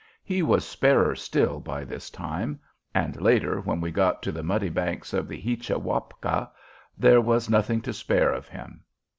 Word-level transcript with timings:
He 0.23 0.41
was 0.41 0.65
sparer 0.65 1.15
still 1.15 1.59
by 1.59 1.83
this 1.83 2.09
time; 2.09 2.59
and 2.91 3.21
later, 3.21 3.59
when 3.61 3.79
we 3.79 3.91
got 3.91 4.23
to 4.23 4.31
the 4.31 4.41
muddy 4.41 4.67
banks 4.69 5.13
of 5.13 5.27
the 5.27 5.39
"Heecha 5.39 5.77
Wapka," 5.79 6.49
there 6.97 7.21
was 7.21 7.51
nothing 7.51 7.81
to 7.81 7.93
spare 7.93 8.31
of 8.33 8.47
him. 8.47 8.81